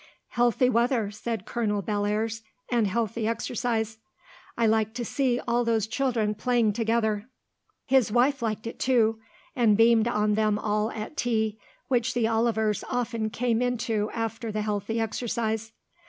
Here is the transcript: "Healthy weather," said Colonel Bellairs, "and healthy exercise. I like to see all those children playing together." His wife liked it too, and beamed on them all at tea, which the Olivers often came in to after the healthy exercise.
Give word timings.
"Healthy 0.29 0.67
weather," 0.67 1.11
said 1.11 1.45
Colonel 1.45 1.83
Bellairs, 1.83 2.41
"and 2.71 2.87
healthy 2.87 3.27
exercise. 3.27 3.99
I 4.57 4.65
like 4.65 4.95
to 4.95 5.05
see 5.05 5.39
all 5.47 5.63
those 5.63 5.85
children 5.85 6.33
playing 6.33 6.73
together." 6.73 7.29
His 7.85 8.11
wife 8.11 8.41
liked 8.41 8.65
it 8.65 8.79
too, 8.79 9.19
and 9.55 9.77
beamed 9.77 10.07
on 10.07 10.33
them 10.33 10.57
all 10.57 10.89
at 10.89 11.15
tea, 11.17 11.59
which 11.87 12.15
the 12.15 12.27
Olivers 12.27 12.83
often 12.89 13.29
came 13.29 13.61
in 13.61 13.77
to 13.77 14.09
after 14.11 14.51
the 14.51 14.63
healthy 14.63 14.99
exercise. 14.99 15.71